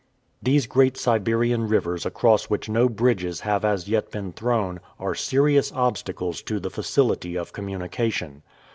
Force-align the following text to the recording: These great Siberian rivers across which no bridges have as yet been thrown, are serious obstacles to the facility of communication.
These 0.41 0.65
great 0.65 0.97
Siberian 0.97 1.67
rivers 1.67 2.07
across 2.07 2.45
which 2.45 2.67
no 2.67 2.89
bridges 2.89 3.41
have 3.41 3.63
as 3.63 3.87
yet 3.87 4.09
been 4.09 4.33
thrown, 4.33 4.79
are 4.99 5.13
serious 5.13 5.71
obstacles 5.73 6.41
to 6.41 6.59
the 6.59 6.71
facility 6.71 7.35
of 7.37 7.53
communication. 7.53 8.41